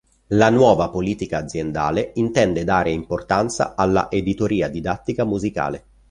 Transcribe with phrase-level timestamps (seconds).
[0.29, 5.85] La nuova politica aziendale intende dare importanza alla editoria didattica musicale.